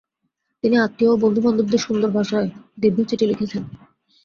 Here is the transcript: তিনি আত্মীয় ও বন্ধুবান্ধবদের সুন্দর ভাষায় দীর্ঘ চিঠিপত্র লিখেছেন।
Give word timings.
তিনি 0.63 0.75
আত্মীয় 0.77 1.11
ও 1.11 1.21
বন্ধুবান্ধবদের 1.23 1.83
সুন্দর 1.85 2.09
ভাষায় 2.09 2.47
দীর্ঘ 2.77 2.97
চিঠিপত্র 3.01 3.29
লিখেছেন। 3.31 3.63